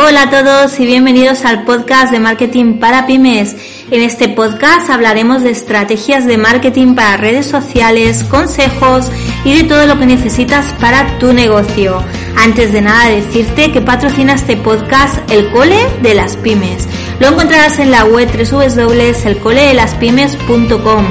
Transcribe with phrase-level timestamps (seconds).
[0.00, 3.56] Hola a todos y bienvenidos al podcast de marketing para pymes.
[3.90, 9.10] En este podcast hablaremos de estrategias de marketing para redes sociales, consejos
[9.44, 12.00] y de todo lo que necesitas para tu negocio.
[12.36, 16.86] Antes de nada decirte que patrocina este podcast el Cole de las Pymes.
[17.18, 21.06] Lo encontrarás en la web www.elcoledelaspymes.com.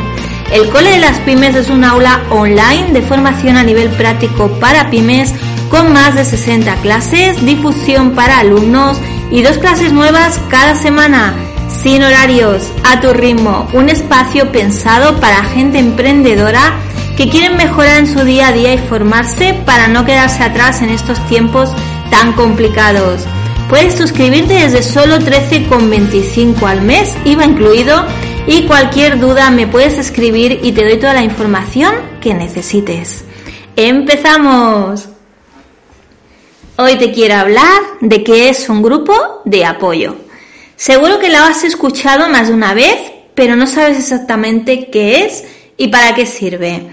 [0.54, 4.90] El Cole de las Pymes es un aula online de formación a nivel práctico para
[4.90, 5.34] pymes
[5.70, 8.98] con más de 60 clases, difusión para alumnos
[9.32, 11.36] y dos clases nuevas cada semana,
[11.82, 16.78] sin horarios, a tu ritmo, un espacio pensado para gente emprendedora
[17.18, 20.90] que quieren mejorar en su día a día y formarse para no quedarse atrás en
[20.90, 21.72] estos tiempos
[22.10, 23.26] tan complicados.
[23.70, 28.06] Puedes suscribirte desde solo 13,25 al mes, IVA incluido,
[28.48, 33.26] y cualquier duda me puedes escribir y te doy toda la información que necesites.
[33.76, 35.17] ¡Empezamos!
[36.80, 40.16] Hoy te quiero hablar de qué es un grupo de apoyo.
[40.76, 43.00] Seguro que lo has escuchado más de una vez,
[43.34, 45.44] pero no sabes exactamente qué es
[45.76, 46.88] y para qué sirve.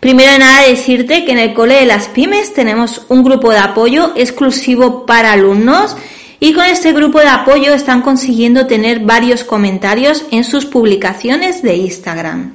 [0.00, 3.58] Primero de nada decirte que en el Cole de las Pymes tenemos un grupo de
[3.58, 5.96] apoyo exclusivo para alumnos
[6.40, 11.76] y con este grupo de apoyo están consiguiendo tener varios comentarios en sus publicaciones de
[11.76, 12.54] Instagram.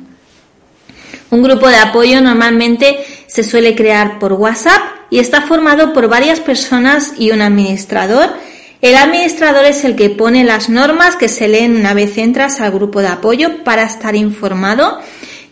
[1.29, 4.81] Un grupo de apoyo normalmente se suele crear por WhatsApp
[5.13, 8.33] y está formado por varias personas y un administrador.
[8.81, 12.71] El administrador es el que pone las normas que se leen una vez entras al
[12.71, 14.97] grupo de apoyo para estar informado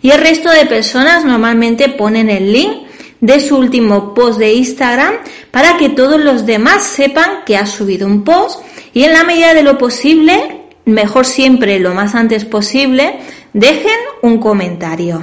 [0.02, 2.88] y el resto de personas normalmente ponen el link
[3.20, 5.14] de su último post de Instagram
[5.52, 8.64] para que todos los demás sepan que ha subido un post
[8.96, 13.20] y en la medida de lo posible, mejor siempre lo más antes posible,
[13.54, 15.22] dejen un comentario.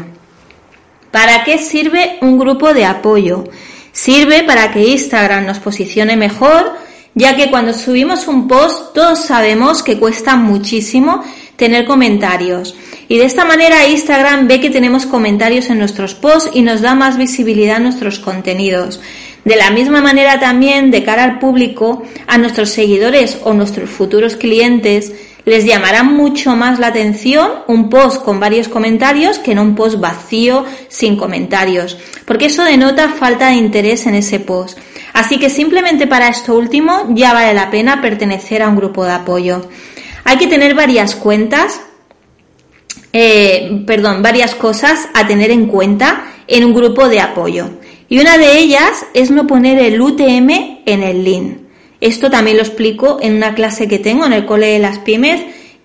[1.11, 3.43] ¿Para qué sirve un grupo de apoyo?
[3.99, 6.73] Sirve para que Instagram nos posicione mejor,
[7.17, 11.25] ya que cuando subimos un post todos sabemos que cuesta muchísimo
[11.57, 12.77] tener comentarios.
[13.09, 16.95] Y de esta manera Instagram ve que tenemos comentarios en nuestros posts y nos da
[16.95, 19.01] más visibilidad a nuestros contenidos.
[19.45, 24.37] De la misma manera también de cara al público, a nuestros seguidores o nuestros futuros
[24.37, 25.13] clientes,
[25.49, 29.99] les llamará mucho más la atención un post con varios comentarios que no un post
[29.99, 34.79] vacío sin comentarios, porque eso denota falta de interés en ese post.
[35.13, 39.13] Así que simplemente para esto último ya vale la pena pertenecer a un grupo de
[39.13, 39.63] apoyo.
[40.25, 41.81] Hay que tener varias cuentas,
[43.13, 47.71] eh, perdón, varias cosas a tener en cuenta en un grupo de apoyo.
[48.11, 51.68] Y una de ellas es no poner el UTM en el link.
[52.01, 55.43] Esto también lo explico en una clase que tengo en el Cole de las Pymes,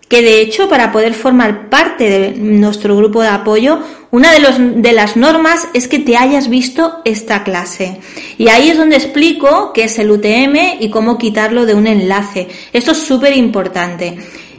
[0.08, 3.80] que de hecho para poder formar parte de nuestro grupo de apoyo,
[4.12, 8.00] una de, los, de las normas es que te hayas visto esta clase.
[8.38, 12.48] Y ahí es donde explico qué es el UTM y cómo quitarlo de un enlace.
[12.74, 14.18] Esto es súper importante.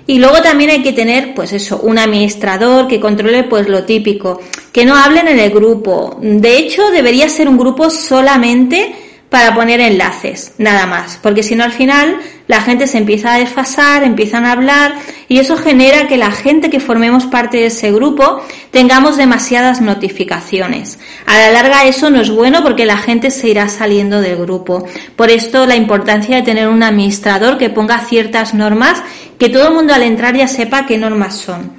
[0.08, 4.40] Y luego también hay que tener, pues eso, un administrador que controle pues lo típico,
[4.72, 6.18] que no hablen en el grupo.
[6.20, 8.92] De hecho, debería ser un grupo solamente
[9.34, 13.38] para poner enlaces, nada más, porque si no al final la gente se empieza a
[13.40, 14.94] desfasar, empiezan a hablar
[15.28, 18.40] y eso genera que la gente que formemos parte de ese grupo
[18.70, 21.00] tengamos demasiadas notificaciones.
[21.26, 24.86] A la larga eso no es bueno porque la gente se irá saliendo del grupo.
[25.16, 29.02] Por esto la importancia de tener un administrador que ponga ciertas normas
[29.36, 31.72] que todo el mundo al entrar ya sepa qué normas son.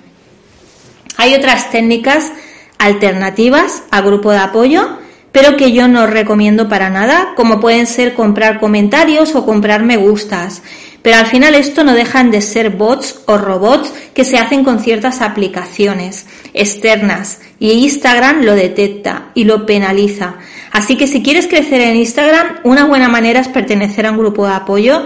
[1.15, 2.33] Hay otras técnicas
[2.79, 5.04] alternativas al grupo de apoyo
[5.35, 9.97] pero que yo no recomiendo para nada, como pueden ser comprar comentarios o comprar me
[9.97, 10.61] gustas.
[11.01, 14.79] Pero al final esto no dejan de ser bots o robots que se hacen con
[14.79, 20.35] ciertas aplicaciones externas y Instagram lo detecta y lo penaliza.
[20.71, 24.47] Así que si quieres crecer en Instagram, una buena manera es pertenecer a un grupo
[24.47, 25.05] de apoyo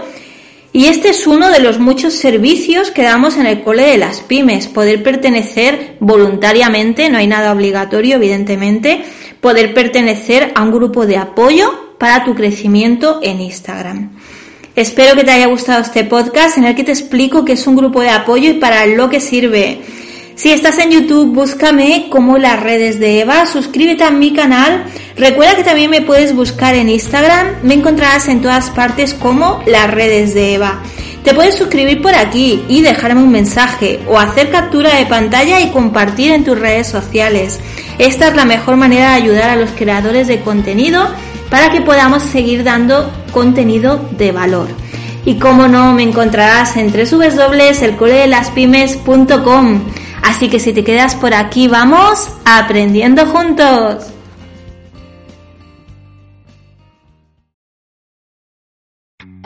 [0.72, 4.20] y este es uno de los muchos servicios que damos en el cole de las
[4.20, 9.02] pymes, poder pertenecer voluntariamente, no hay nada obligatorio evidentemente,
[9.40, 14.10] poder pertenecer a un grupo de apoyo para tu crecimiento en Instagram.
[14.76, 17.76] Espero que te haya gustado este podcast en el que te explico qué es un
[17.76, 19.80] grupo de apoyo y para lo que sirve.
[20.36, 24.84] Si estás en YouTube, búscame como las redes de Eva, suscríbete a mi canal.
[25.16, 29.90] Recuerda que también me puedes buscar en Instagram, me encontrarás en todas partes como las
[29.90, 30.82] redes de Eva.
[31.24, 35.68] Te puedes suscribir por aquí y dejarme un mensaje o hacer captura de pantalla y
[35.68, 37.60] compartir en tus redes sociales.
[38.00, 41.06] Esta es la mejor manera de ayudar a los creadores de contenido
[41.50, 44.68] para que podamos seguir dando contenido de valor.
[45.26, 49.80] Y como no, me encontrarás en www.elcoledelaspymes.com.
[50.22, 54.06] Así que si te quedas por aquí, vamos aprendiendo juntos.